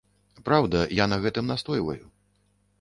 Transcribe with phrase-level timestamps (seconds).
[0.47, 2.01] Праўда, я на гэтым настойваю.